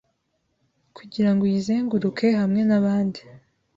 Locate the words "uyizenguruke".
1.45-2.27